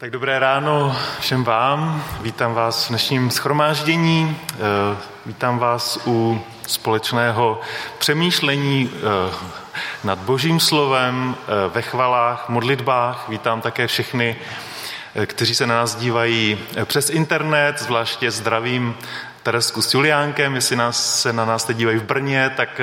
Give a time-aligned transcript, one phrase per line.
[0.00, 2.04] Tak dobré ráno všem vám.
[2.20, 4.36] Vítám vás v dnešním schromáždění.
[4.52, 7.60] Eh, vítám vás u společného
[7.98, 9.34] přemýšlení eh,
[10.04, 13.28] nad Božím slovem eh, ve chvalách, modlitbách.
[13.28, 14.36] Vítám také všechny,
[15.26, 18.94] kteří se na nás dívají přes internet, zvláště zdravím
[19.42, 20.54] Teresku s Juliánkem.
[20.54, 22.80] Jestli nás, se na nás teď dívají v Brně, tak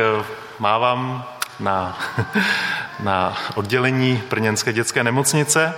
[0.60, 1.26] mávám
[1.60, 2.00] na,
[3.00, 5.74] na oddělení Brněnské dětské nemocnice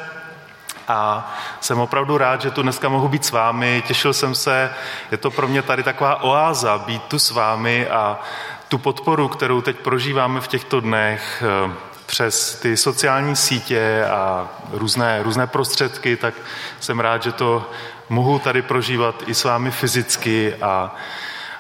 [0.90, 3.84] a jsem opravdu rád, že tu dneska mohu být s vámi.
[3.88, 4.73] Těšil jsem se,
[5.12, 8.20] je to pro mě tady taková oáza být tu s vámi a
[8.68, 11.73] tu podporu, kterou teď prožíváme v těchto dnech eh,
[12.05, 16.34] přes ty sociální sítě a různé, různé prostředky, tak
[16.80, 17.70] jsem rád, že to
[18.10, 20.96] mohu tady prožívat i s vámi fyzicky a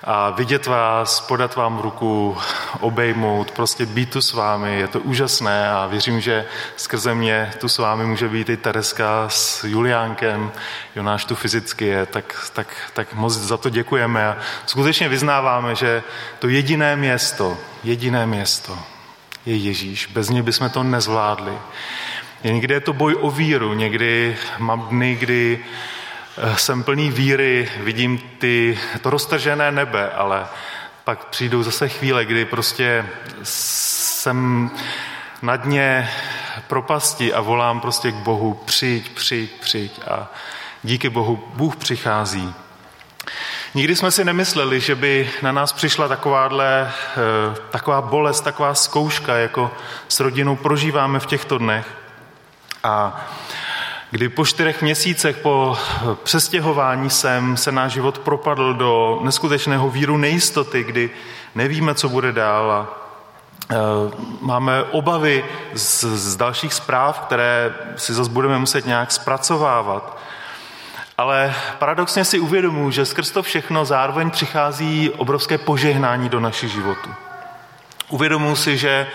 [0.03, 2.37] a vidět vás, podat vám ruku,
[2.79, 7.69] obejmout, prostě být tu s vámi, je to úžasné a věřím, že skrze mě tu
[7.69, 10.51] s vámi může být i Tereska s Juliánkem,
[10.95, 16.03] Jonáš tu fyzicky je, tak, tak, tak moc za to děkujeme a skutečně vyznáváme, že
[16.39, 18.79] to jediné město, jediné město
[19.45, 21.53] je Ježíš, bez něj bychom to nezvládli.
[22.43, 25.65] Někdy je to boj o víru, někdy mám dny, kdy
[26.55, 30.47] jsem plný víry, vidím ty, to roztržené nebe, ale
[31.03, 33.05] pak přijdou zase chvíle, kdy prostě
[33.43, 34.71] jsem
[35.41, 36.09] na dně
[36.67, 40.31] propasti a volám prostě k Bohu, přijď, přijď, přijď a
[40.83, 42.53] díky Bohu Bůh přichází.
[43.73, 49.35] Nikdy jsme si nemysleli, že by na nás přišla takováhle, eh, taková bolest, taková zkouška,
[49.35, 49.71] jako
[50.07, 51.87] s rodinou prožíváme v těchto dnech.
[52.83, 53.25] A
[54.11, 55.77] kdy po čtyřech měsících po
[56.23, 61.09] přestěhování sem se náš život propadl do neskutečného víru nejistoty, kdy
[61.55, 62.87] nevíme, co bude dál a
[63.71, 63.75] e,
[64.41, 70.19] máme obavy z, z dalších zpráv, které si zase budeme muset nějak zpracovávat.
[71.17, 77.09] Ale paradoxně si uvědomuji, že skrz to všechno zároveň přichází obrovské požehnání do našich životů.
[78.09, 79.07] Uvědomuji si, že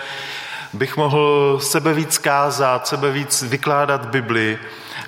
[0.75, 4.59] bych mohl sebe víc kázat, sebe víc vykládat Bibli,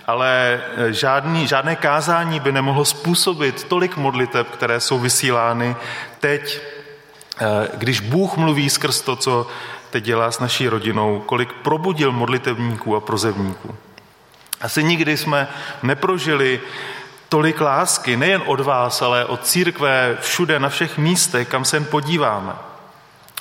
[0.07, 5.75] ale eh, žádný, žádné kázání by nemohlo způsobit tolik modliteb, které jsou vysílány
[6.19, 6.61] teď,
[7.41, 9.47] eh, když Bůh mluví skrz to, co
[9.89, 13.75] teď dělá s naší rodinou, kolik probudil modlitevníků a prozevníků.
[14.61, 15.47] Asi nikdy jsme
[15.83, 16.59] neprožili
[17.29, 21.85] tolik lásky, nejen od vás, ale od církve všude, na všech místech, kam se jen
[21.85, 22.53] podíváme.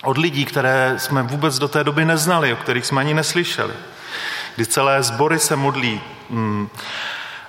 [0.02, 3.74] Od lidí, které jsme vůbec do té doby neznali, o kterých jsme ani neslyšeli.
[4.56, 6.68] Kdy celé sbory se modlí Hmm.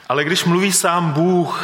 [0.10, 1.64] Ale když mluví sám Bůh,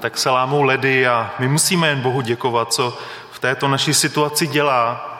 [0.00, 2.98] tak se lámou ledy a my musíme jen Bohu děkovat, co
[3.32, 5.12] v této naší situaci dělá,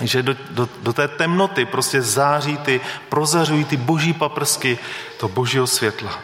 [0.00, 4.78] že do, do, do té temnoty prostě září ty, prozařují ty boží paprsky
[5.18, 6.18] to božího světla.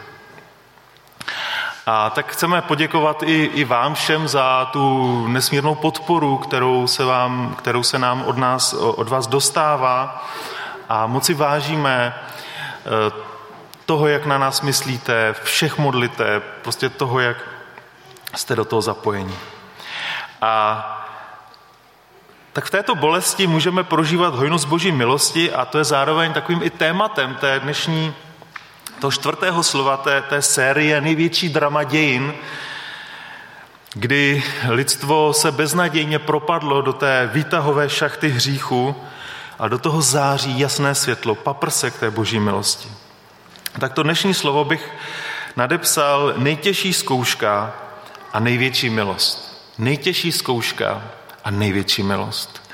[1.85, 7.55] A tak chceme poděkovat i, i vám všem za tu nesmírnou podporu, kterou se, vám,
[7.57, 10.25] kterou se nám od, nás, od vás dostává
[10.89, 13.11] a moci vážíme eh,
[13.85, 17.37] toho, jak na nás myslíte, všech modlite, prostě toho, jak
[18.35, 19.35] jste do toho zapojeni.
[20.41, 20.89] A
[22.53, 26.69] tak v této bolesti můžeme prožívat hojnost boží milosti a to je zároveň takovým i
[26.69, 28.13] tématem té dnešní,
[29.03, 32.33] toho čtvrtého slova té, té série největší drama dějin,
[33.93, 38.95] kdy lidstvo se beznadějně propadlo do té výtahové šachty hříchu
[39.59, 42.89] a do toho září jasné světlo, paprsek té boží milosti.
[43.79, 44.91] Tak to dnešní slovo bych
[45.55, 47.73] nadepsal nejtěžší zkouška
[48.33, 49.63] a největší milost.
[49.77, 51.01] Nejtěžší zkouška
[51.43, 52.71] a největší milost.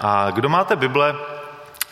[0.00, 1.14] A kdo máte Bible,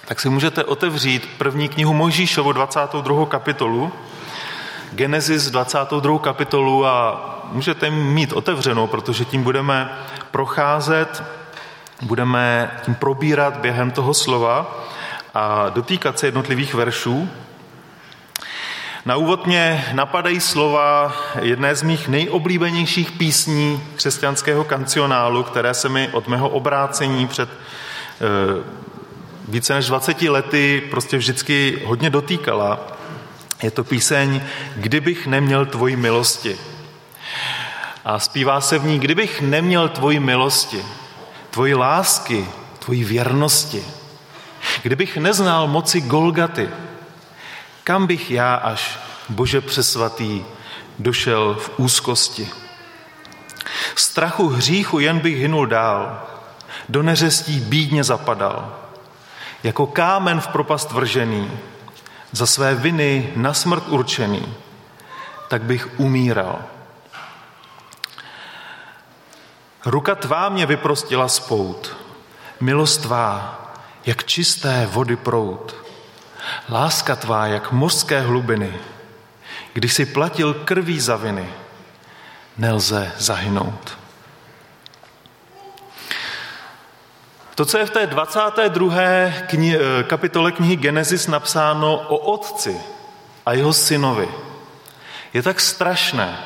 [0.07, 3.27] tak si můžete otevřít první knihu Mojžíšovu 22.
[3.27, 3.93] kapitolu,
[4.93, 6.19] Genesis 22.
[6.19, 7.21] kapitolu a
[7.53, 9.99] můžete mít otevřenou, protože tím budeme
[10.31, 11.23] procházet,
[12.03, 14.85] budeme tím probírat během toho slova
[15.35, 17.29] a dotýkat se jednotlivých veršů.
[19.05, 26.09] Na úvod mě napadají slova jedné z mých nejoblíbenějších písní křesťanského kancionálu, které se mi
[26.13, 28.87] od mého obrácení před e,
[29.49, 32.87] více než 20 lety prostě vždycky hodně dotýkala.
[33.63, 34.41] Je to píseň
[34.77, 36.59] Kdybych neměl tvoji milosti.
[38.05, 40.85] A zpívá se v ní, kdybych neměl tvoji milosti,
[41.51, 42.47] tvoji lásky,
[42.79, 43.85] tvoji věrnosti,
[44.83, 46.69] kdybych neznal moci Golgaty,
[47.85, 48.99] kam bych já až,
[49.29, 50.45] Bože přesvatý,
[50.99, 52.49] došel v úzkosti?
[53.95, 56.23] Strachu hříchu jen bych hynul dál,
[56.89, 58.86] do neřestí bídně zapadal,
[59.67, 61.51] jako kámen v propast vržený,
[62.33, 64.55] za své viny na smrt určený.
[65.49, 66.59] tak bych umíral.
[69.87, 71.97] Ruka tvá mě vyprostila spout,
[72.61, 73.61] milost tvá,
[74.07, 75.75] jak čisté vody prout,
[76.69, 78.75] láska tvá, jak mořské hlubiny,
[79.73, 81.49] když si platil krví za viny,
[82.59, 83.99] nelze zahynout.
[87.57, 88.97] To, co je v té 22.
[89.49, 92.77] Kni- kapitole knihy Genesis napsáno o otci
[93.47, 94.29] a jeho synovi,
[95.33, 96.39] je tak strašné,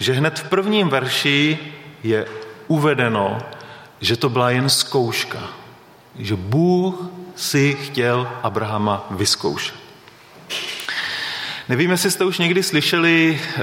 [0.00, 1.58] že hned v prvním verši
[2.02, 2.26] je
[2.66, 3.38] uvedeno,
[4.00, 5.38] že to byla jen zkouška.
[6.18, 6.94] Že Bůh
[7.34, 9.74] si chtěl Abrahama vyzkoušet.
[11.68, 13.62] Nevím, jestli jste už někdy slyšeli uh,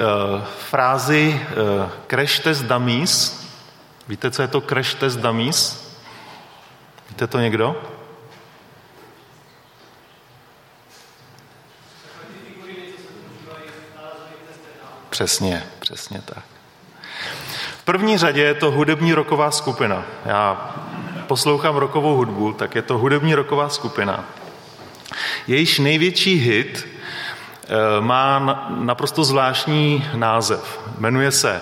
[0.70, 3.44] frázi uh, crash test dummies.
[4.08, 5.83] Víte, co je to crash test dummies?
[7.14, 7.76] Víte to někdo?
[15.10, 16.44] Přesně, přesně tak.
[17.78, 20.04] V první řadě je to hudební roková skupina.
[20.26, 20.76] Já
[21.28, 24.26] poslouchám rokovou hudbu, tak je to hudební roková skupina.
[25.48, 26.88] Jejíž největší hit
[27.64, 28.40] eh, má
[28.70, 30.80] naprosto zvláštní název.
[30.98, 31.62] Jmenuje se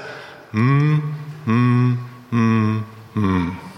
[0.54, 1.16] Hmm,
[1.46, 3.71] hmm, hmm, hmm.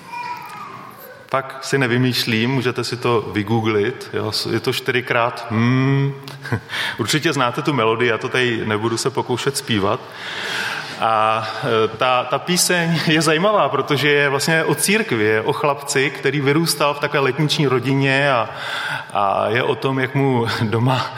[1.33, 6.13] Pak si nevymýšlím, můžete si to vygooglit, jo, je to čtyřikrát hmm.
[6.97, 9.99] Určitě znáte tu melodii, já to tady nebudu se pokoušet zpívat.
[10.99, 11.47] A
[11.85, 16.41] e, ta, ta píseň je zajímavá, protože je vlastně o církvi, je o chlapci, který
[16.41, 18.49] vyrůstal v takové letniční rodině a,
[19.13, 21.15] a je o tom, jak mu doma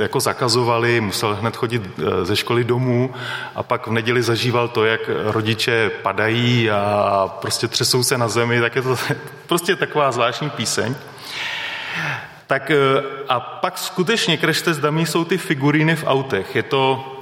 [0.00, 3.14] jako zakazovali, musel hned chodit e, ze školy domů
[3.54, 8.60] a pak v neděli zažíval to, jak rodiče padají a prostě třesou se na zemi,
[8.60, 8.96] tak je to
[9.46, 10.94] prostě taková zvláštní píseň.
[12.46, 12.72] Tak
[13.28, 16.56] a pak skutečně s damí jsou ty figuríny v autech.
[16.56, 17.12] Je to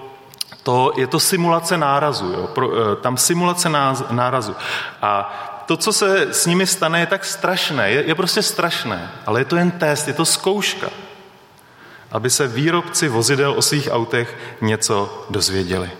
[0.62, 2.33] to, je to simulace nárazu.
[2.33, 2.47] Jo?
[2.47, 3.69] Pro, eh, tam simulace
[4.11, 4.57] nárazu.
[5.03, 5.33] A
[5.67, 7.91] to, co se s nimi stane, je tak strašné.
[7.91, 10.91] Je, je prostě strašné, ale je to jen test, je to zkouška,
[12.12, 15.91] aby se výrobci vozidel o svých autech něco dozvěděli.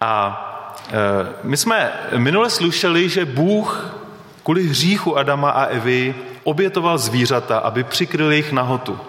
[0.00, 0.40] A
[0.88, 0.92] e,
[1.42, 3.94] my jsme minule slyšeli, že Bůh
[4.42, 6.14] kvůli hříchu Adama a Evy
[6.44, 9.00] obětoval zvířata, aby přikryl jejich nahotu.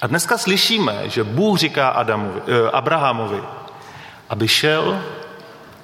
[0.00, 3.42] A dneska slyšíme, že Bůh říká Adamovi, eh, Abrahamovi,
[4.28, 5.02] aby šel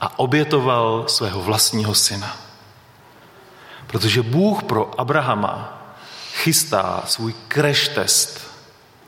[0.00, 2.36] a obětoval svého vlastního syna.
[3.86, 5.83] Protože Bůh pro Abrahama
[6.34, 8.50] chystá svůj crash test.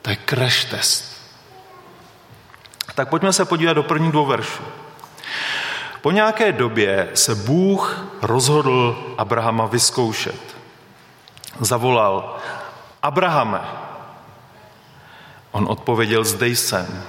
[0.03, 1.17] To je crash test.
[2.95, 4.63] Tak pojďme se podívat do prvních dvou veršů.
[6.03, 10.57] Po nějaké době se Bůh rozhodl Abrahama vyzkoušet.
[11.61, 12.37] Zavolal,
[13.03, 13.61] Abrahame,
[15.53, 17.03] On odpověděl, zde jsem.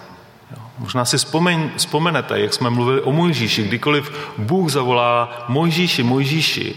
[0.78, 3.64] Možná si vzpomeň, vzpomenete, jak jsme mluvili o Mojžíši.
[3.64, 6.76] Kdykoliv Bůh zavolá Mojžíši, Mojžíši,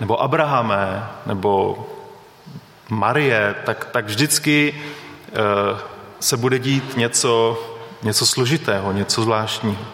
[0.00, 1.86] nebo Abrahame, nebo
[2.90, 5.32] Marie, tak, tak vždycky e,
[6.20, 7.62] se bude dít něco,
[8.02, 9.84] něco složitého, něco zvláštního.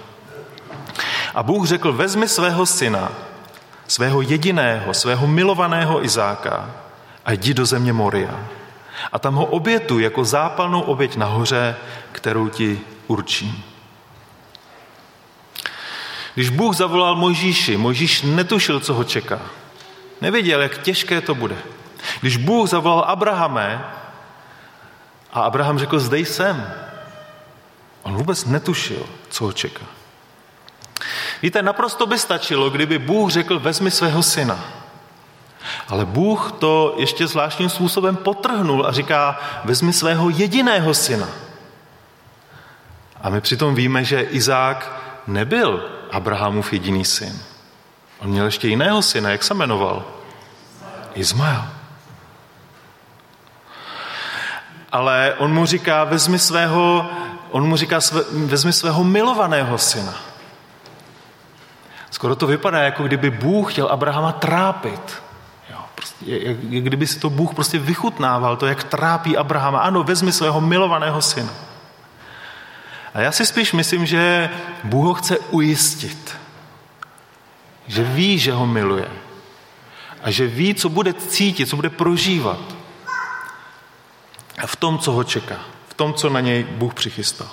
[1.34, 3.12] A Bůh řekl, vezmi svého syna,
[3.86, 6.70] svého jediného, svého milovaného Izáka
[7.24, 8.48] a jdi do země Moria
[9.12, 11.76] a tam ho obětu jako zápalnou oběť nahoře,
[12.12, 13.62] kterou ti určím.
[16.34, 19.40] Když Bůh zavolal Mojžíši, Mojžíš netušil, co ho čeká.
[20.20, 21.56] Nevěděl, jak těžké to bude.
[22.20, 23.84] Když Bůh zavolal Abrahame
[25.32, 26.72] a Abraham řekl, zde jsem,
[28.02, 29.84] on vůbec netušil, co ho čeká.
[31.42, 34.64] Víte, naprosto by stačilo, kdyby Bůh řekl, vezmi svého syna.
[35.88, 41.28] Ale Bůh to ještě zvláštním způsobem potrhnul a říká, vezmi svého jediného syna.
[43.22, 44.92] A my přitom víme, že Izák
[45.26, 47.42] nebyl Abrahamův jediný syn.
[48.18, 50.04] On měl ještě jiného syna, jak se jmenoval?
[51.14, 51.64] Izmael.
[54.96, 57.10] Ale on mu říká, vezmi svého,
[57.50, 58.00] on mu říká,
[58.32, 60.14] vezmi svého milovaného syna.
[62.10, 65.26] Skoro to vypadá, jako kdyby Bůh chtěl Abrahama trápit
[66.26, 69.78] jak, jak kdyby si to Bůh prostě vychutnával, to, jak trápí Abrahama.
[69.78, 71.52] Ano, vezmi svého milovaného syna.
[73.14, 74.50] A já si spíš myslím, že
[74.84, 76.36] Bůh ho chce ujistit.
[77.86, 79.08] Že ví, že ho miluje.
[80.22, 82.75] A že ví, co bude cítit, co bude prožívat.
[84.58, 85.60] A v tom, co ho čeká.
[85.88, 87.48] V tom, co na něj Bůh přichystal.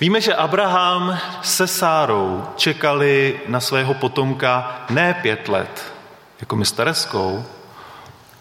[0.00, 5.92] Víme, že Abraham se Sárou čekali na svého potomka ne pět let,
[6.40, 7.46] jako my stareskou,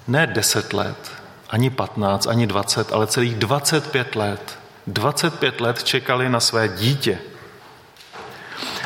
[0.07, 1.11] ne deset let,
[1.49, 7.19] ani patnáct, ani dvacet, ale celých 25 let 25 let čekali na své dítě.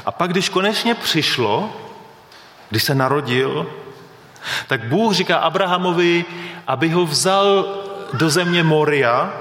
[0.06, 1.78] A pak, když konečně přišlo,
[2.70, 3.68] když se narodil,
[4.68, 6.26] tak Bůh říká Abrahamovi,
[6.68, 7.66] aby ho vzal
[8.14, 9.34] do země Moria,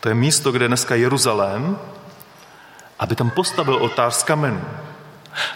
[0.00, 1.78] to je místo, kde je dneska Jeruzalém,
[2.98, 4.64] aby tam postavil oltář z kamenů.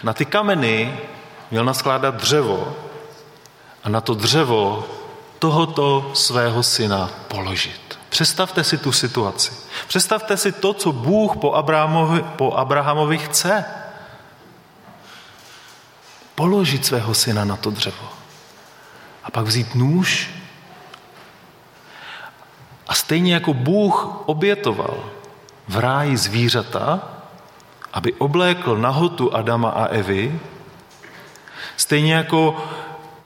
[0.03, 0.97] Na ty kameny
[1.51, 2.75] měl naskládat dřevo
[3.83, 4.87] a na to dřevo
[5.39, 7.99] tohoto svého syna položit.
[8.09, 9.51] Představte si tu situaci.
[9.87, 13.65] Představte si to, co Bůh po Abrahamovi, po Abrahamovi chce.
[16.35, 18.09] Položit svého syna na to dřevo.
[19.23, 20.38] A pak vzít nůž.
[22.89, 24.97] A stejně jako Bůh obětoval
[25.67, 26.99] v ráji zvířata,
[27.93, 30.39] aby oblékl nahotu Adama a Evy,
[31.77, 32.65] stejně jako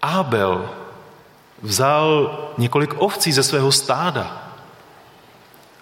[0.01, 0.69] Ábel
[1.61, 4.43] vzal několik ovcí ze svého stáda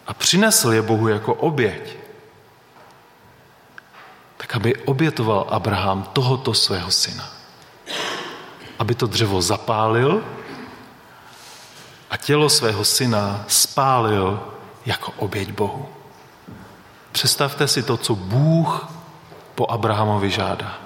[0.08, 1.98] a přinesl je Bohu jako oběť,
[4.38, 7.30] tak aby obětoval Abraham tohoto svého syna.
[8.80, 10.22] Aby to dřevo zapálil
[12.24, 14.40] tělo svého syna spálil
[14.86, 15.90] jako oběť Bohu.
[17.12, 18.88] Představte si to, co Bůh
[19.56, 20.78] po Abrahamovi žádá.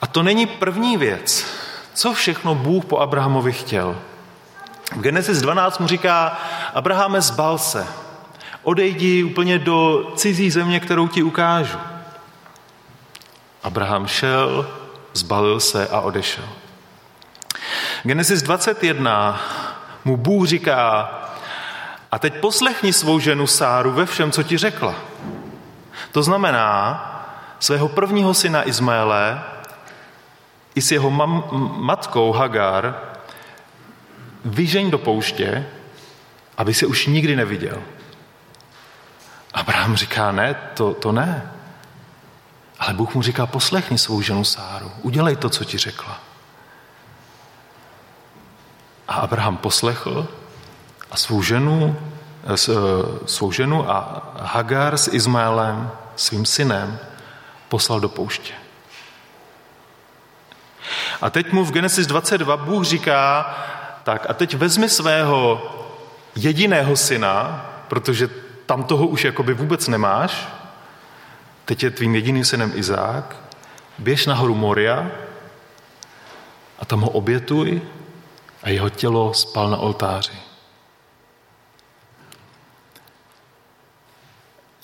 [0.00, 1.46] A to není první věc.
[1.94, 3.98] Co všechno Bůh po Abrahamovi chtěl?
[4.96, 6.38] V Genesis 12 mu říká,
[6.74, 7.86] Abrahame, zbal se.
[8.62, 11.78] Odejdi úplně do cizí země, kterou ti ukážu.
[13.62, 14.70] Abraham šel,
[15.12, 16.48] zbalil se a odešel.
[18.04, 19.40] Genesis 21
[20.04, 21.10] mu Bůh říká,
[22.12, 24.94] a teď poslechni svou ženu Sáru ve všem, co ti řekla.
[26.12, 27.08] To znamená,
[27.58, 29.42] svého prvního syna Izmaele
[30.74, 31.44] i s jeho mam,
[31.76, 32.94] matkou Hagar
[34.44, 35.66] vyžeň do pouště,
[36.58, 37.82] aby se už nikdy neviděl.
[39.54, 41.52] Abraham říká, ne, to, to ne.
[42.78, 46.31] Ale Bůh mu říká, poslechni svou ženu Sáru, udělej to, co ti řekla.
[49.12, 50.28] A Abraham poslechl
[51.10, 51.96] a svou ženu,
[52.44, 52.76] eh, eh,
[53.26, 56.98] svou ženu a Hagar s Izmaelem, svým synem,
[57.68, 58.54] poslal do pouště.
[61.20, 63.54] A teď mu v Genesis 22 Bůh říká,
[64.04, 65.62] tak a teď vezmi svého
[66.36, 68.30] jediného syna, protože
[68.66, 70.48] tam toho už jakoby vůbec nemáš,
[71.64, 73.36] teď je tvým jediným synem Izák,
[73.98, 75.06] běž nahoru Moria
[76.78, 77.82] a tam ho obětuj
[78.62, 80.32] a jeho tělo spal na oltáři.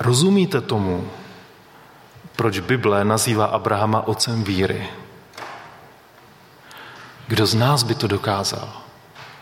[0.01, 1.11] Rozumíte tomu,
[2.37, 4.89] proč Bible nazývá Abrahama otcem víry?
[7.27, 8.73] Kdo z nás by to dokázal?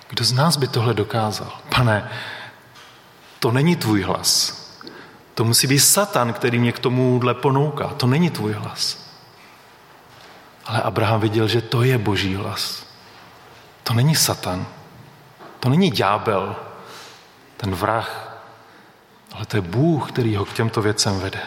[0.09, 1.53] Kdo z nás by tohle dokázal?
[1.77, 2.11] Pane,
[3.39, 4.57] to není tvůj hlas.
[5.35, 7.89] To musí být Satan, který mě k tomuhle ponouká.
[7.89, 9.13] To není tvůj hlas.
[10.65, 12.86] Ale Abraham viděl, že to je boží hlas.
[13.87, 14.67] To není Satan.
[15.61, 16.57] To není ďábel,
[17.57, 18.39] ten vrah.
[19.33, 21.41] Ale to je Bůh, který ho k těmto věcem vede.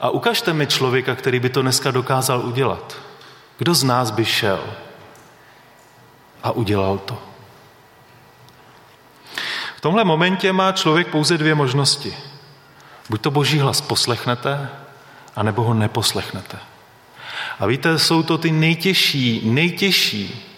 [0.00, 2.96] A ukažte mi člověka, který by to dneska dokázal udělat.
[3.58, 4.64] Kdo z nás by šel
[6.42, 7.22] a udělal to?
[9.76, 12.16] V tomhle momentě má člověk pouze dvě možnosti.
[13.10, 14.68] Buď to boží hlas poslechnete,
[15.36, 16.58] anebo ho neposlechnete.
[17.60, 20.52] A víte, jsou to ty nejtěžší, nejtěžší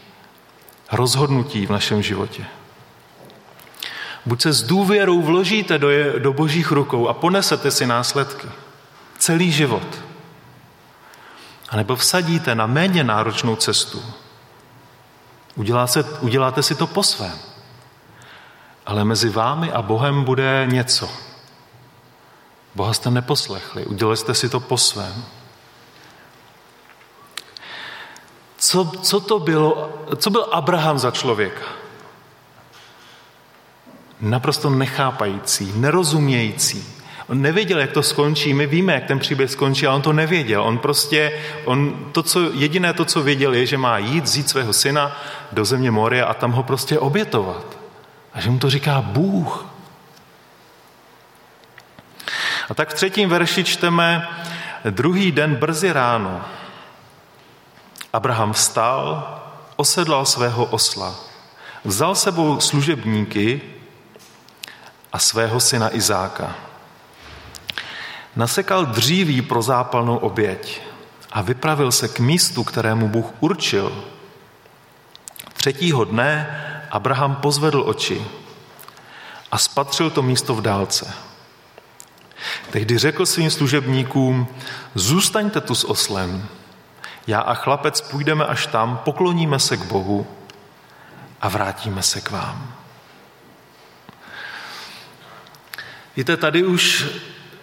[0.92, 2.44] rozhodnutí v našem životě.
[4.26, 8.48] Buď se s důvěrou vložíte do, je, do božích rukou a ponesete si následky.
[9.18, 10.02] Celý život.
[11.68, 14.02] A nebo vsadíte na méně náročnou cestu.
[15.54, 17.38] Udělá se, uděláte si to po svém.
[18.86, 21.10] Ale mezi vámi a Bohem bude něco.
[22.74, 25.24] Boha jste neposlechli, udělali jste si to po svém.
[28.58, 31.64] Co, co to bylo, co byl Abraham za člověka?
[34.20, 36.98] Naprosto nechápající, nerozumějící,
[37.28, 38.54] On nevěděl, jak to skončí.
[38.54, 40.62] My víme, jak ten příběh skončí, ale on to nevěděl.
[40.62, 44.72] On prostě, on to, co, jediné to, co věděl, je, že má jít, vzít svého
[44.72, 45.16] syna
[45.52, 47.78] do země Moria a tam ho prostě obětovat.
[48.34, 49.66] A že mu to říká Bůh.
[52.70, 54.28] A tak v třetím verši čteme,
[54.90, 56.44] druhý den brzy ráno
[58.18, 59.22] Abraham vstal,
[59.76, 61.14] osedlal svého osla,
[61.84, 63.60] vzal sebou služebníky
[65.12, 66.54] a svého syna Izáka
[68.36, 70.82] nasekal dříví pro zápalnou oběť
[71.32, 74.04] a vypravil se k místu, kterému Bůh určil.
[75.54, 76.58] Třetího dne
[76.90, 78.24] Abraham pozvedl oči
[79.50, 81.14] a spatřil to místo v dálce.
[82.70, 84.48] Tehdy řekl svým služebníkům,
[84.94, 86.48] zůstaňte tu s oslem,
[87.28, 90.26] já a chlapec půjdeme až tam, pokloníme se k Bohu
[91.40, 92.74] a vrátíme se k vám.
[96.16, 97.06] Víte, tady už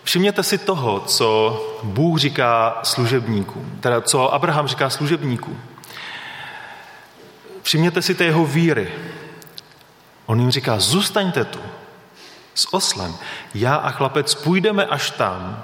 [0.04, 5.62] všimněte si toho, co Bůh říká služebníkům, teda co Abraham říká služebníkům.
[7.62, 8.94] Všimněte si té jeho víry.
[10.26, 11.60] On jim říká, zůstaňte tu
[12.56, 13.16] s oslem.
[13.54, 15.64] Já a chlapec půjdeme až tam,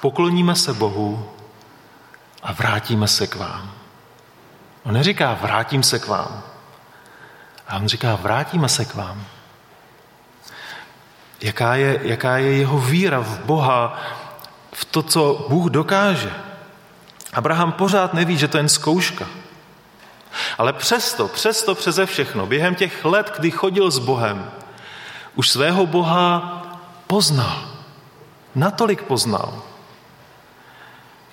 [0.00, 1.35] pokloníme se Bohu
[2.46, 3.72] a vrátíme se k vám.
[4.84, 6.42] On neříká, vrátím se k vám.
[7.68, 9.24] A on říká, vrátíme se k vám.
[11.40, 14.00] Jaká je, jaká je jeho víra v Boha,
[14.72, 16.34] v to, co Bůh dokáže.
[17.32, 19.26] Abraham pořád neví, že to je jen zkouška.
[20.58, 24.50] Ale přesto, přesto přeze všechno, během těch let, kdy chodil s Bohem,
[25.34, 26.62] už svého Boha
[27.06, 27.68] poznal.
[28.54, 29.62] Natolik poznal,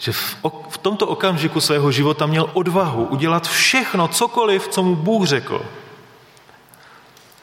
[0.03, 0.37] že v,
[0.69, 5.65] v tomto okamžiku svého života měl odvahu udělat všechno, cokoliv, co mu Bůh řekl.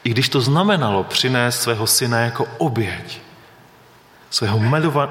[0.03, 3.21] I když to znamenalo přinést svého syna jako oběť,
[4.29, 4.59] svého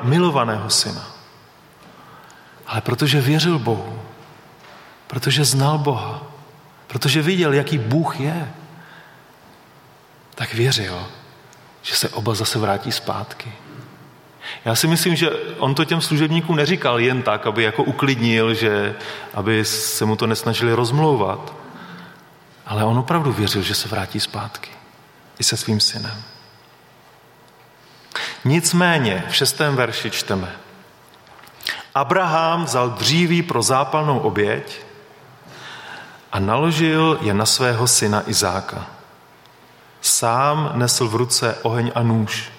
[0.02, 1.10] milovaného syna.
[2.66, 4.02] Ale protože věřil Bohu,
[5.06, 6.22] protože znal Boha,
[6.86, 8.52] protože viděl, jaký Bůh je,
[10.34, 11.06] tak věřil,
[11.82, 13.52] že se oba zase vrátí zpátky.
[14.64, 18.94] Já si myslím, že on to těm služebníkům neříkal jen tak, aby jako uklidnil, že
[19.34, 21.54] aby se mu to nesnažili rozmlouvat.
[22.66, 24.70] Ale on opravdu věřil, že se vrátí zpátky.
[25.38, 26.22] I se svým synem.
[28.44, 30.52] Nicméně v šestém verši čteme.
[31.94, 34.80] Abraham vzal dříví pro zápalnou oběť
[36.32, 38.86] a naložil je na svého syna Izáka.
[40.00, 42.50] Sám nesl v ruce oheň a nůž.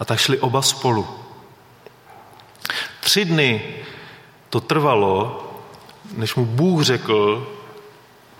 [0.00, 1.08] A tak šli oba spolu.
[3.00, 3.74] Tři dny
[4.50, 5.44] to trvalo,
[6.16, 7.48] než mu Bůh řekl,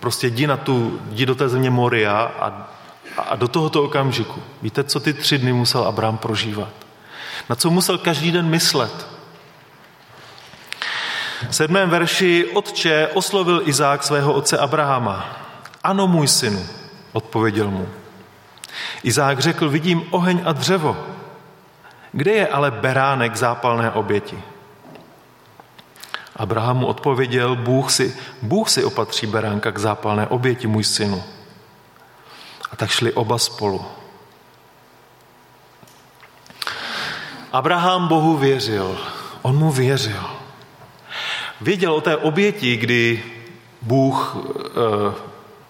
[0.01, 2.69] prostě jdi, na tu, jdi do té země Moria a,
[3.19, 4.43] a do tohoto okamžiku.
[4.63, 6.69] Víte, co ty tři dny musel Abraham prožívat?
[7.49, 9.07] Na co musel každý den myslet?
[11.49, 15.37] V sedmém verši otče oslovil Izák svého otce Abrahama.
[15.85, 16.67] Ano, můj synu,
[17.13, 17.89] odpověděl mu.
[19.03, 20.97] Izák řekl, vidím oheň a dřevo,
[22.13, 24.43] kde je ale beránek zápalné oběti?
[26.37, 31.25] Abraham mu odpověděl, Bůh si, Bůh si opatří beránka k zápalné oběti, můj synu.
[32.73, 33.85] A tak šli oba spolu.
[37.53, 38.99] Abraham Bohu věřil.
[39.43, 40.25] On mu věřil.
[41.61, 43.23] Věděl o té oběti, kdy
[43.83, 45.15] Bůh e,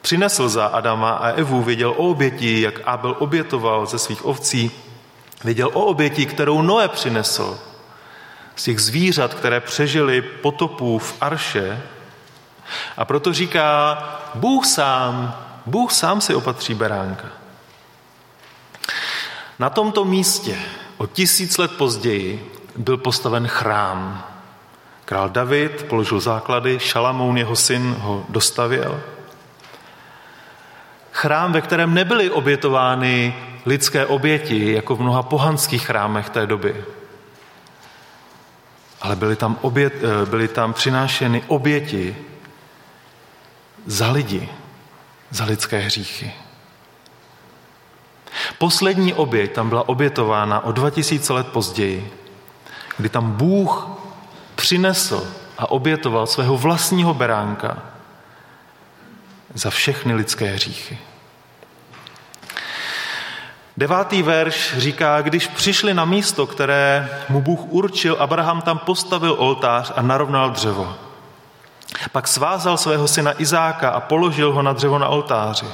[0.03, 4.71] přinesl za Adama a Evu, věděl o oběti, jak Abel obětoval ze svých ovcí
[5.45, 7.61] Věděl o oběti, kterou Noé přinesl
[8.57, 11.83] z těch zvířat, které přežili potopu v Arše.
[12.97, 13.99] A proto říká,
[14.35, 17.29] Bůh sám, Bůh sám si opatří beránka.
[19.59, 20.59] Na tomto místě
[20.97, 24.25] o tisíc let později byl postaven chrám.
[25.05, 29.01] Král David položil základy, Šalamoun, jeho syn, ho dostavěl.
[31.13, 33.35] Chrám, ve kterém nebyly obětovány
[33.67, 36.85] lidské oběti, jako v mnoha pohanských chrámech té doby.
[39.01, 42.17] Ale byly tam, obět, eh, byly tam přinášeny oběti
[43.87, 44.49] za lidi,
[45.31, 46.33] za lidské hříchy.
[48.59, 52.13] Poslední oběť tam byla obětována o 2000 let později,
[52.97, 53.89] kdy tam Bůh
[54.55, 57.83] přinesl a obětoval svého vlastního beránka
[59.55, 60.99] za všechny lidské hříchy.
[63.79, 69.93] Devátý verš říká, když přišli na místo, které mu Bůh určil, Abraham tam postavil oltář
[69.97, 70.95] a narovnal dřevo.
[72.13, 75.67] Pak svázal svého syna Izáka a položil ho na dřevo na oltáři.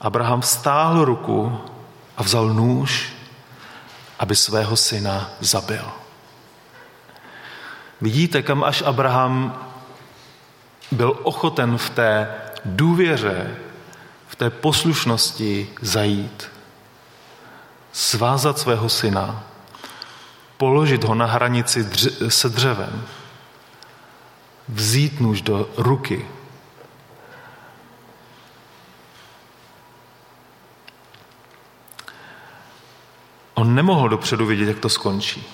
[0.00, 1.60] Abraham stáhl ruku
[2.16, 3.12] a vzal nůž,
[4.18, 5.84] aby svého syna zabil.
[8.00, 9.58] Vidíte, kam až Abraham
[10.92, 13.56] byl ochoten v té důvěře,
[14.28, 16.51] v té poslušnosti zajít
[17.92, 19.42] svázat svého syna,
[20.56, 23.04] položit ho na hranici dř- se dřevem,
[24.68, 26.26] vzít nůž do ruky.
[33.54, 35.46] On nemohl dopředu vidět, jak to skončí.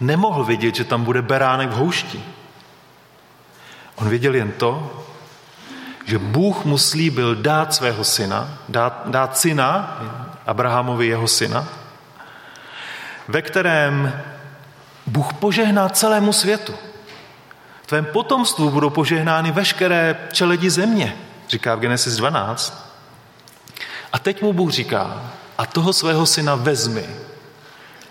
[0.00, 2.24] Nemohl vidět, že tam bude beránek v houšti.
[3.94, 5.04] On věděl jen to,
[6.04, 9.98] že Bůh mu slíbil dát svého syna, dát, dát syna,
[10.46, 11.68] Abrahamovi jeho syna,
[13.28, 14.22] ve kterém
[15.06, 16.74] Bůh požehná celému světu.
[17.82, 21.16] V tvém potomstvu budou požehnány veškeré čeledi země,
[21.48, 22.94] říká v Genesis 12.
[24.12, 27.06] A teď mu Bůh říká, a toho svého syna vezmi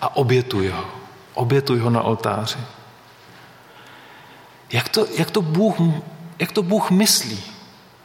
[0.02, 0.86] a obětuj ho.
[1.34, 2.60] Obětuj ho na oltáři.
[4.72, 5.76] Jak to, jak to, Bůh,
[6.39, 7.43] jak to Bůh myslí?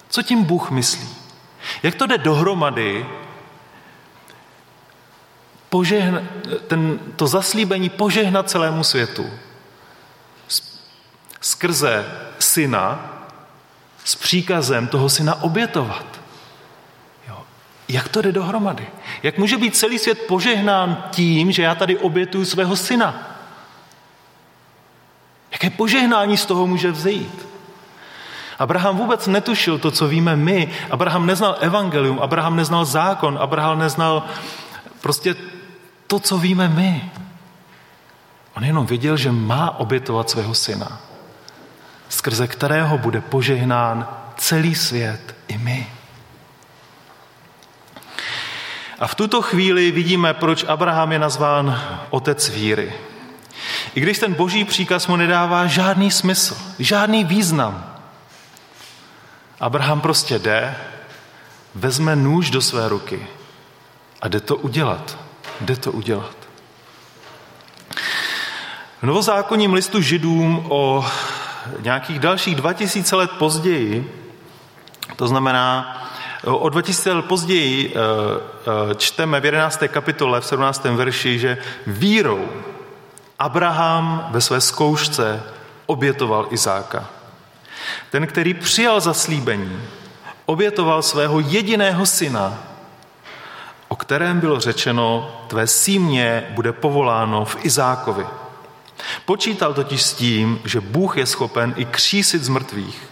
[0.08, 1.08] Co tím Bůh myslí?
[1.82, 3.06] Jak to jde dohromady
[5.68, 6.20] požehna,
[6.66, 9.26] ten, to zaslíbení požehnat celému světu
[11.40, 12.06] skrze
[12.38, 13.12] syna
[14.04, 16.06] s příkazem toho syna obětovat.
[17.28, 17.42] Jo.
[17.88, 18.86] Jak to jde dohromady?
[19.22, 23.38] Jak může být celý svět požehnán tím, že já tady obětuju svého syna?
[25.52, 27.48] Jaké požehnání z toho může vzejít?
[28.58, 30.70] Abraham vůbec netušil to, co víme my.
[30.90, 34.26] Abraham neznal evangelium, Abraham neznal zákon, Abraham neznal
[35.00, 35.36] prostě
[36.08, 37.10] to, co víme my.
[38.54, 41.00] On jenom věděl, že má obětovat svého syna,
[42.08, 45.86] skrze kterého bude požehnán celý svět i my.
[48.98, 52.92] A v tuto chvíli vidíme, proč Abraham je nazván otec víry.
[53.94, 57.94] I když ten boží příkaz mu nedává žádný smysl, žádný význam.
[59.60, 60.76] Abraham prostě jde,
[61.74, 63.26] vezme nůž do své ruky
[64.20, 65.27] a jde to udělat.
[65.60, 66.36] Jde to udělat.
[69.02, 71.06] V novozákonním listu židům o
[71.80, 74.14] nějakých dalších 2000 let později,
[75.16, 75.94] to znamená
[76.44, 77.98] o 2000 let později eh,
[78.90, 79.82] eh, čteme v 11.
[79.88, 80.84] kapitole v 17.
[80.84, 82.48] verši, že vírou
[83.38, 85.42] Abraham ve své zkoušce
[85.86, 87.08] obětoval Izáka.
[88.10, 89.80] Ten, který přijal zaslíbení,
[90.46, 92.58] obětoval svého jediného syna,
[93.88, 98.26] o kterém bylo řečeno, tvé símě bude povoláno v Izákovi.
[99.24, 103.08] Počítal totiž s tím, že Bůh je schopen i křísit z mrtvých.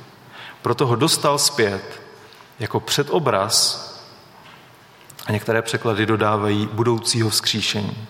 [0.62, 2.02] Proto ho dostal zpět
[2.58, 3.86] jako předobraz
[5.26, 8.06] a některé překlady dodávají budoucího vzkříšení.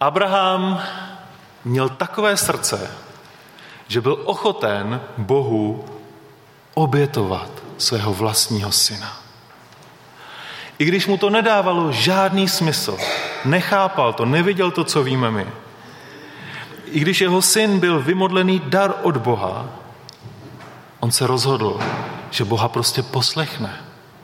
[0.00, 0.82] Abraham
[1.64, 2.90] měl takové srdce,
[3.88, 5.84] že byl ochoten Bohu
[6.74, 9.21] obětovat svého vlastního syna.
[10.82, 12.98] I když mu to nedávalo žádný smysl,
[13.44, 15.46] nechápal to, neviděl to, co víme my.
[16.86, 19.68] I když jeho syn byl vymodlený dar od Boha,
[21.00, 21.80] on se rozhodl,
[22.30, 23.80] že Boha prostě poslechne,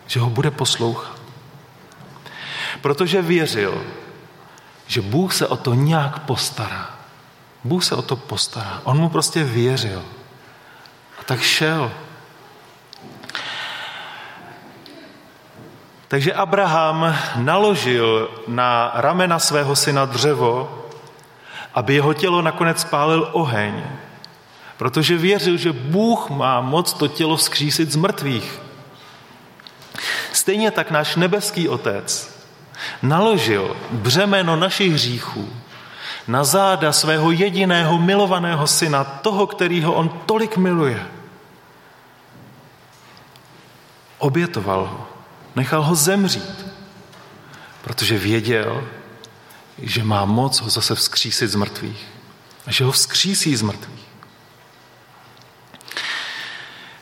[0.06, 1.20] že ho bude poslouchat.
[2.80, 3.84] Protože věřil,
[4.86, 6.90] že Bůh se o to nějak postará.
[7.64, 8.80] Bůh se o to postará.
[8.84, 10.02] On mu prostě věřil.
[11.20, 11.92] A tak šel.
[16.08, 20.84] Takže Abraham naložil na ramena svého syna dřevo,
[21.74, 23.82] aby jeho tělo nakonec spálil oheň,
[24.76, 28.60] protože věřil, že Bůh má moc to tělo vzkřísit z mrtvých.
[30.32, 32.38] Stejně tak náš nebeský Otec
[33.02, 35.48] naložil břemeno našich hříchů
[36.28, 41.06] na záda svého jediného milovaného syna, toho, kterýho on tolik miluje.
[44.18, 45.17] Obětoval ho,
[45.58, 46.66] nechal ho zemřít,
[47.82, 48.84] protože věděl,
[49.78, 52.06] že má moc ho zase vzkřísit z mrtvých.
[52.66, 54.08] A že ho vzkřísí z mrtvých.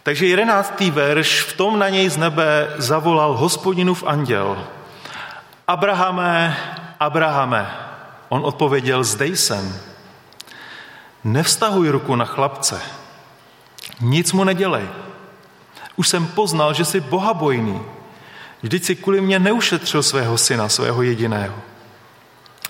[0.03, 4.67] Takže jedenáctý verš, v tom na něj z nebe zavolal hospodinův anděl.
[5.67, 6.57] Abrahame,
[7.01, 7.77] Abrahame.
[8.29, 9.81] On odpověděl, zde jsem.
[11.25, 12.83] Nevztahuj ruku na chlapce.
[14.01, 14.89] Nic mu nedělej.
[15.97, 17.96] Už jsem poznal, že jsi bohabojný.
[18.63, 21.55] Vždyť si kvůli mě neušetřil svého syna, svého jediného.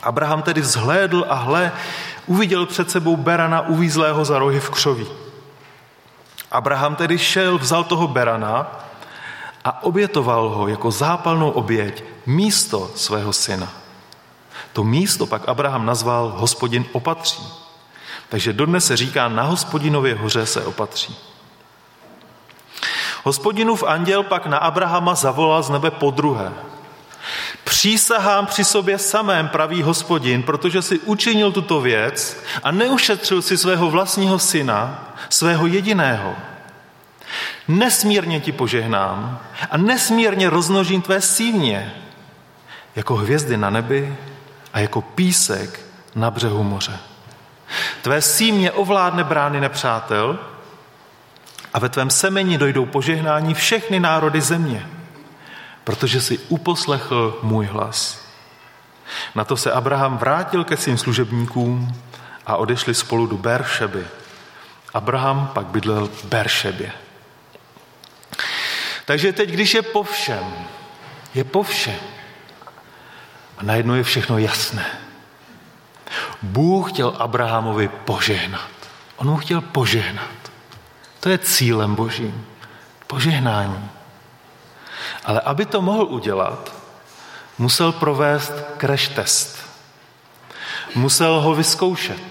[0.02, 1.72] Abraham tedy vzhlédl a hle,
[2.26, 5.06] uviděl před sebou berana uvízlého za rohy v křoví.
[6.50, 8.80] Abraham tedy šel, vzal toho berana
[9.64, 13.72] a obětoval ho jako zápalnou oběť místo svého syna.
[14.72, 17.42] To místo pak Abraham nazval hospodin opatří.
[18.28, 21.16] Takže dodnes se říká, na hospodinově hoře se opatří.
[23.26, 26.52] Hospodinův anděl pak na Abrahama zavolal z nebe po druhé.
[27.64, 33.90] Přísahám při sobě samém, pravý hospodin, protože si učinil tuto věc a neušetřil si svého
[33.90, 36.34] vlastního syna, svého jediného.
[37.68, 39.38] Nesmírně ti požehnám
[39.70, 41.94] a nesmírně roznožím tvé sívně,
[42.96, 44.16] jako hvězdy na nebi
[44.72, 45.80] a jako písek
[46.14, 46.98] na břehu moře.
[48.02, 50.38] Tvé símě ovládne brány nepřátel
[51.76, 54.86] a ve tvém semeni dojdou požehnání všechny národy země,
[55.84, 58.26] protože si uposlechl můj hlas.
[59.34, 62.02] Na to se Abraham vrátil ke svým služebníkům
[62.46, 64.06] a odešli spolu do Beršeby.
[64.94, 66.92] Abraham pak bydlel v Beršebě.
[69.04, 70.54] Takže teď, když je po všem,
[71.34, 72.00] je po všem.
[73.58, 74.86] A najednou je všechno jasné.
[76.42, 78.70] Bůh chtěl Abrahamovi požehnat.
[79.16, 80.45] On mu chtěl požehnat.
[81.20, 82.46] To je cílem božím.
[83.06, 83.90] Požehnání.
[85.24, 86.74] Ale aby to mohl udělat,
[87.58, 89.66] musel provést crash test.
[90.94, 92.22] Musel ho vyzkoušet.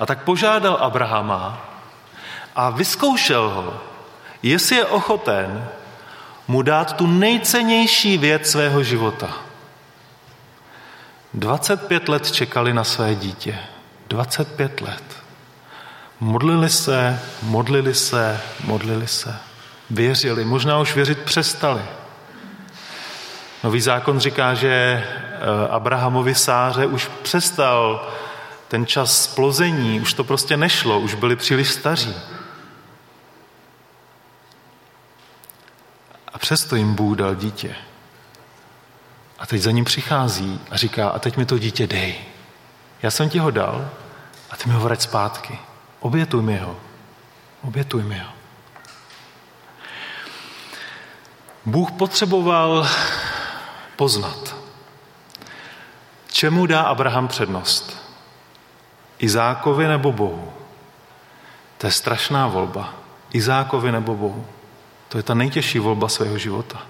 [0.00, 1.64] A tak požádal Abrahama
[2.56, 3.80] a vyzkoušel ho,
[4.42, 5.68] jestli je ochoten
[6.48, 9.34] mu dát tu nejcennější věc svého života.
[11.34, 13.58] 25 let čekali na své dítě.
[14.08, 15.17] 25 let.
[16.20, 19.36] Modlili se, modlili se, modlili se.
[19.90, 21.82] Věřili, možná už věřit přestali.
[23.64, 28.08] Nový zákon říká, že eh, Abrahamovi Sáře už přestal
[28.68, 32.14] ten čas splození, už to prostě nešlo, už byli příliš staří.
[36.34, 37.76] A přesto jim Bůh dal dítě.
[39.38, 42.14] A teď za ním přichází a říká, a teď mi to dítě dej.
[43.02, 43.90] Já jsem ti ho dal
[44.50, 45.58] a ty mi ho vrať zpátky.
[46.00, 46.76] Obětuj mi ho.
[47.62, 48.32] Obětuj mi ho.
[51.66, 52.88] Bůh potřeboval
[53.96, 54.56] poznat,
[56.32, 57.98] čemu dá Abraham přednost.
[59.18, 60.52] Izákovi nebo Bohu.
[61.78, 62.94] To je strašná volba.
[63.32, 64.46] Izákovi nebo Bohu.
[65.08, 66.82] To je ta nejtěžší volba svého života.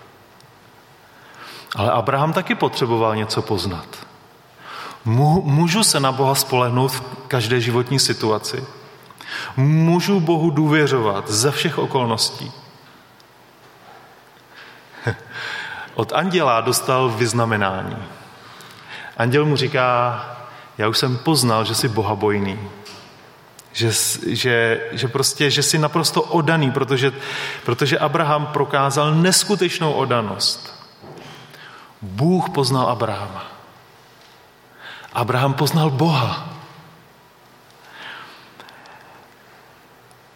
[1.77, 4.07] Ale Abraham taky potřeboval něco poznat.
[5.05, 8.65] Můžu se na Boha spolehnout v každé životní situaci.
[9.57, 12.53] Můžu Bohu důvěřovat ze všech okolností.
[15.95, 17.97] Od anděla dostal vyznamenání.
[19.17, 20.21] Anděl mu říká,
[20.79, 22.59] já už jsem poznal, že jsi bohabojný.
[23.73, 23.91] Že,
[24.27, 27.13] že, že prostě, že jsi naprosto odaný, protože,
[27.65, 30.79] protože Abraham prokázal neskutečnou odanost.
[32.03, 33.45] Bůh poznal Abrahama.
[35.13, 36.58] Abraham poznal Boha.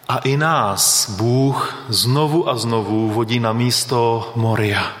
[0.09, 4.93] A i nás Bůh znovu a znovu vodí na místo Moria.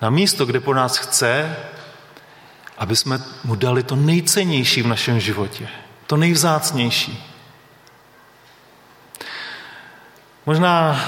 [0.00, 1.56] Na místo, kde po nás chce,
[2.78, 5.68] aby jsme mu dali to nejcennější v našem životě.
[6.06, 7.32] To nejvzácnější.
[10.46, 11.00] Možná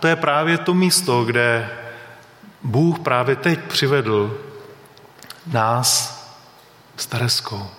[0.00, 1.70] to je právě to místo, kde
[2.62, 4.40] Bůh právě teď přivedl
[5.46, 6.16] nás
[6.96, 7.70] s Tereskou.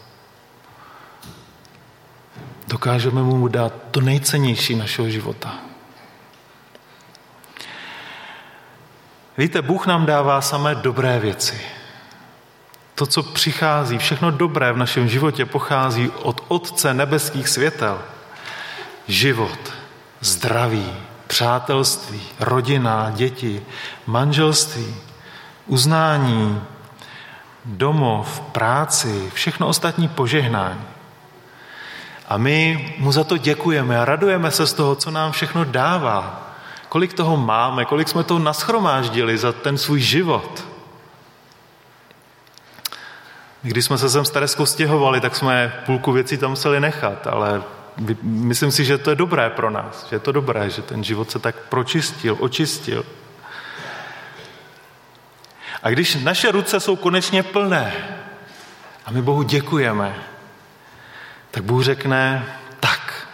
[2.77, 5.53] Dokážeme mu dát to nejcennější našeho života.
[9.37, 11.61] Víte, Bůh nám dává samé dobré věci.
[12.95, 18.01] To, co přichází, všechno dobré v našem životě pochází od Otce nebeských světel.
[19.07, 19.73] Život,
[20.21, 20.93] zdraví,
[21.27, 23.65] přátelství, rodina, děti,
[24.05, 24.95] manželství,
[25.67, 26.61] uznání,
[27.65, 30.96] domov, práci, všechno ostatní požehnání.
[32.27, 36.53] A my mu za to děkujeme a radujeme se z toho, co nám všechno dává.
[36.89, 40.63] Kolik toho máme, kolik jsme to naschromáždili za ten svůj život.
[43.61, 47.63] Když jsme se sem s Tereskou stěhovali, tak jsme půlku věcí tam museli nechat, ale
[48.23, 51.31] myslím si, že to je dobré pro nás, že je to dobré, že ten život
[51.31, 53.05] se tak pročistil, očistil.
[55.83, 57.93] A když naše ruce jsou konečně plné
[59.05, 60.15] a my Bohu děkujeme,
[61.57, 62.45] tak Bůh řekne,
[62.79, 63.27] tak.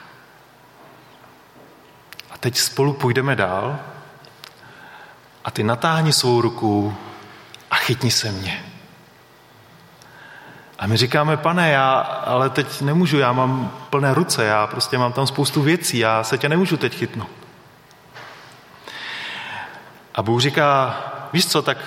[2.31, 3.79] A teď spolu půjdeme dál
[5.45, 6.95] a ty natáhni svou ruku
[7.71, 8.65] a chytni se mě.
[10.79, 15.13] A my říkáme, pane, já ale teď nemůžu, já mám plné ruce, já prostě mám
[15.13, 17.29] tam spoustu věcí, já se tě nemůžu teď chytnout.
[20.15, 21.01] A Bůh říká,
[21.33, 21.77] víš co, tak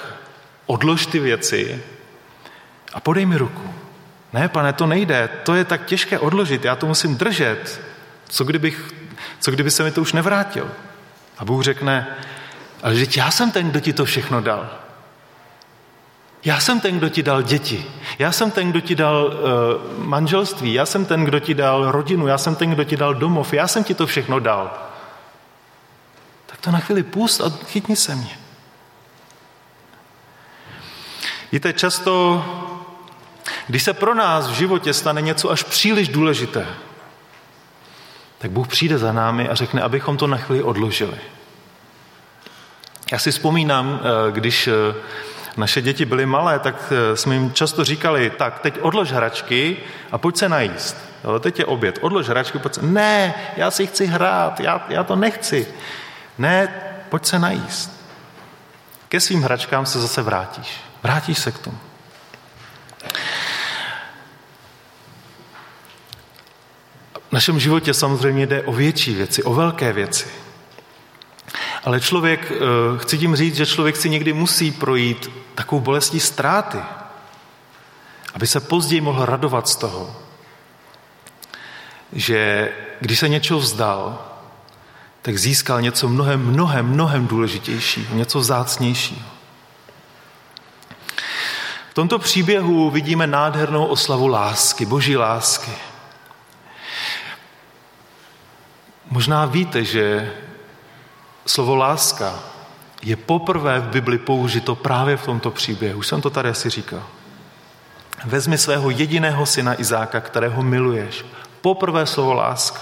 [0.66, 1.82] odlož ty věci
[2.94, 3.85] a podej mi ruku.
[4.36, 7.80] Ne, pane, to nejde, to je tak těžké odložit, já to musím držet.
[8.28, 8.94] Co, kdybych,
[9.40, 10.70] co kdyby se mi to už nevrátil?
[11.38, 12.06] A Bůh řekne,
[12.82, 14.70] ale že já jsem ten, kdo ti to všechno dal.
[16.44, 17.86] Já jsem ten, kdo ti dal děti.
[18.18, 20.72] Já jsem ten, kdo ti dal uh, manželství.
[20.72, 22.26] Já jsem ten, kdo ti dal rodinu.
[22.26, 23.52] Já jsem ten, kdo ti dal domov.
[23.52, 24.78] Já jsem ti to všechno dal.
[26.46, 28.38] Tak to na chvíli pust a chytni se mě.
[31.52, 32.44] Víte, často,
[33.66, 36.66] když se pro nás v životě stane něco až příliš důležité,
[38.38, 41.18] tak Bůh přijde za námi a řekne, abychom to na chvíli odložili.
[43.12, 44.72] Já si vzpomínám, eh, když eh,
[45.56, 49.76] naše děti byly malé, tak eh, jsme jim často říkali, tak teď odlož hračky
[50.12, 50.96] a pojď se najíst.
[51.24, 52.82] Jo, teď je oběd, odlož hračky, pojď se...
[52.82, 55.66] Ne, já si chci hrát, já, já to nechci.
[56.38, 56.68] Ne,
[57.08, 58.06] pojď se najíst.
[59.08, 60.80] Ke svým hračkám se zase vrátíš.
[61.02, 61.78] Vrátíš se k tomu.
[67.28, 70.26] V našem životě samozřejmě jde o větší věci, o velké věci.
[71.84, 76.78] Ale člověk, eh, chci tím říct, že člověk si někdy musí projít takovou bolestí ztráty,
[78.34, 80.16] aby se později mohl radovat z toho,
[82.12, 84.32] že když se něčeho vzdal,
[85.22, 89.26] tak získal něco mnohem, mnohem, mnohem důležitějšího, něco vzácnějšího.
[91.90, 95.70] V tomto příběhu vidíme nádhernou oslavu lásky, boží lásky.
[99.10, 100.32] Možná víte, že
[101.46, 102.34] slovo láska
[103.02, 105.98] je poprvé v Bibli použito právě v tomto příběhu.
[105.98, 107.02] Už jsem to tady asi říkal.
[108.24, 111.24] Vezmi svého jediného syna Izáka, kterého miluješ.
[111.60, 112.80] Poprvé slovo láska.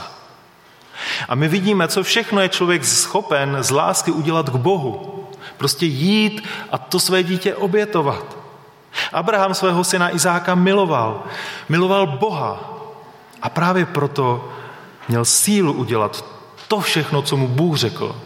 [1.29, 5.25] A my vidíme, co všechno je člověk schopen z lásky udělat k Bohu.
[5.57, 8.37] Prostě jít a to své dítě obětovat.
[9.13, 11.23] Abraham svého syna Izáka miloval.
[11.69, 12.71] Miloval Boha.
[13.43, 14.53] A právě proto
[15.09, 16.25] měl sílu udělat
[16.69, 18.17] to všechno, co mu Bůh řekl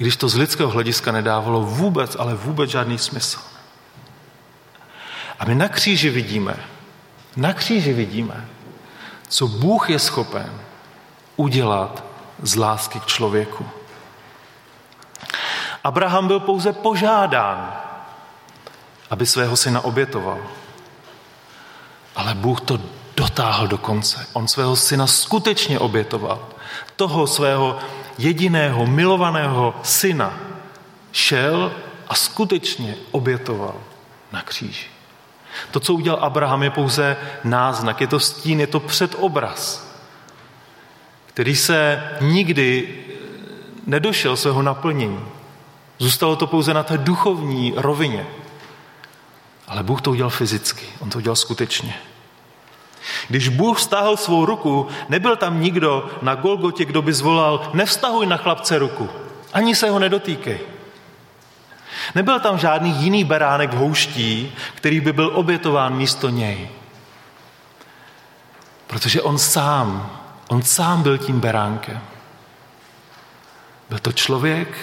[0.00, 3.40] když to z lidského hlediska nedávalo vůbec, ale vůbec žádný smysl.
[5.38, 6.56] A my na kříži vidíme,
[7.36, 8.48] na kříži vidíme,
[9.28, 10.60] co Bůh je schopen
[11.36, 12.04] udělat
[12.42, 13.68] z lásky k člověku.
[15.84, 17.80] Abraham byl pouze požádán,
[19.10, 20.38] aby svého syna obětoval.
[22.16, 22.80] Ale Bůh to
[23.20, 24.26] dotáhl do konce.
[24.32, 26.48] On svého syna skutečně obětoval.
[26.96, 27.78] Toho svého
[28.18, 30.38] jediného milovaného syna
[31.12, 31.72] šel
[32.08, 33.74] a skutečně obětoval
[34.32, 34.86] na kříži.
[35.70, 39.92] To, co udělal Abraham, je pouze náznak, je to stín, je to předobraz,
[41.26, 42.98] který se nikdy
[43.86, 45.24] nedošel svého naplnění.
[45.98, 48.26] Zůstalo to pouze na té duchovní rovině.
[49.68, 51.94] Ale Bůh to udělal fyzicky, on to udělal skutečně.
[53.28, 58.36] Když Bůh vztahl svou ruku, nebyl tam nikdo na Golgotě, kdo by zvolal, nevztahuj na
[58.36, 59.08] chlapce ruku,
[59.52, 60.60] ani se ho nedotýkej.
[62.14, 66.68] Nebyl tam žádný jiný beránek v houští, který by byl obětován místo něj.
[68.86, 72.00] Protože on sám, on sám byl tím beránkem.
[73.88, 74.78] Byl to člověk,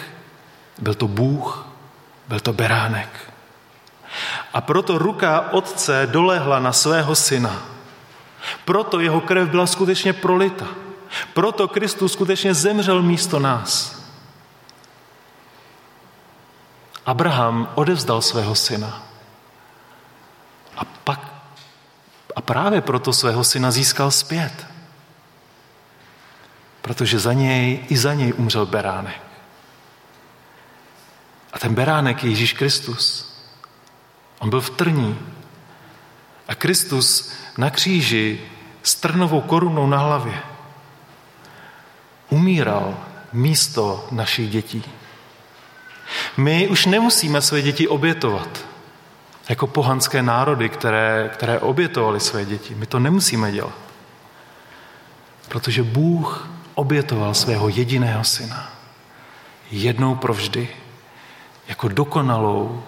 [0.79, 1.67] byl to Bůh,
[2.27, 3.33] byl to beránek.
[4.53, 7.76] A proto ruka otce dolehla na svého syna.
[8.65, 10.67] Proto jeho krev byla skutečně prolita.
[11.33, 13.97] Proto Kristus skutečně zemřel místo nás.
[17.05, 19.03] Abraham odevzdal svého syna.
[20.77, 21.37] A pak
[22.35, 24.67] a právě proto svého syna získal zpět.
[26.81, 29.21] Protože za něj, i za něj umřel beránek.
[31.53, 33.33] A ten beránek je Ježíš Kristus.
[34.39, 35.19] On byl v trní.
[36.47, 38.41] A Kristus na kříži
[38.83, 40.41] s trnovou korunou na hlavě
[42.29, 42.97] umíral
[43.33, 44.83] místo našich dětí.
[46.37, 48.65] My už nemusíme své děti obětovat
[49.49, 52.75] jako pohanské národy, které, které obětovaly své děti.
[52.75, 53.77] My to nemusíme dělat.
[55.47, 58.71] Protože Bůh obětoval svého jediného syna.
[59.71, 60.69] Jednou provždy.
[61.67, 62.83] Jako dokonalou,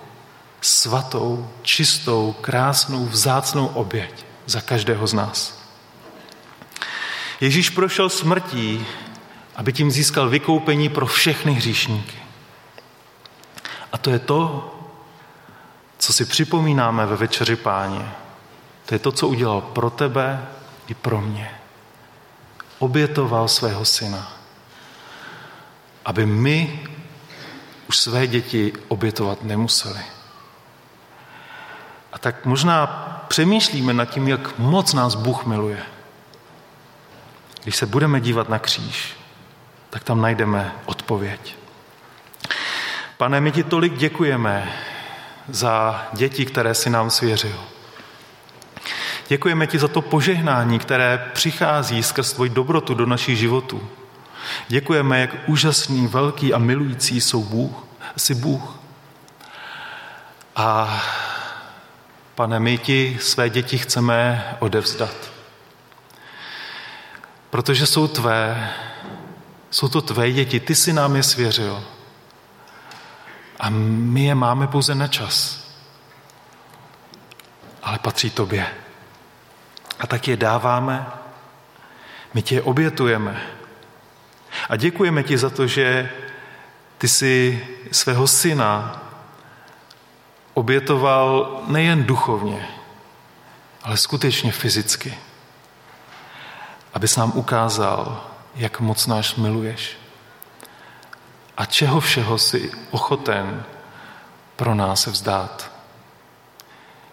[0.62, 5.60] svatou, čistou, krásnou, vzácnou oběť za každého z nás.
[7.42, 8.86] Ježíš prošel smrtí,
[9.56, 12.18] aby tím získal vykoupení pro všechny hříšníky.
[13.92, 14.76] A to je to,
[15.98, 18.12] co si připomínáme ve večeři páně.
[18.86, 20.48] To je to, co udělal pro tebe
[20.88, 21.52] i pro mě.
[22.80, 24.34] Obětoval svého syna,
[26.06, 26.88] aby my
[27.90, 30.00] už své děti obětovat nemuseli.
[32.14, 32.88] A tak možná
[33.28, 35.84] přemýšlíme nad tím, jak moc nás Bůh miluje.
[37.64, 39.14] Když se budeme dívat na kříž,
[39.90, 41.56] tak tam najdeme odpověď.
[43.18, 44.74] Pane, my ti tolik děkujeme
[45.48, 47.60] za děti, které si nám svěřil.
[49.28, 53.90] Děkujeme ti za to požehnání, které přichází skrz tvoji dobrotu do našich životů.
[54.68, 57.84] Děkujeme, jak úžasný, velký a milující jsou Bůh,
[58.18, 58.80] jsi Bůh.
[60.56, 61.02] A
[62.40, 65.32] Pane, my ti své děti chceme odevzdat.
[67.50, 68.74] protože jsou tvé,
[69.72, 71.84] jsou to tvé děti, ty si nám je svěřil.
[73.60, 75.68] A my je máme pouze na čas.
[77.84, 78.68] Ale patří tobě.
[80.00, 81.06] A tak je dáváme,
[82.34, 83.48] my tě obětujeme.
[84.70, 86.10] A děkujeme ti za to, že
[86.98, 89.02] ty jsi svého syna
[90.60, 92.68] obětoval nejen duchovně,
[93.84, 95.18] ale skutečně fyzicky.
[96.94, 99.98] Abys nám ukázal, jak moc náš miluješ
[101.58, 103.64] a čeho všeho si ochoten
[104.56, 105.72] pro nás vzdát.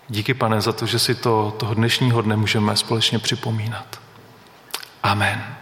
[0.09, 4.01] Díky, pane, za to, že si to toho dnešního dne můžeme společně připomínat.
[5.03, 5.57] Amen.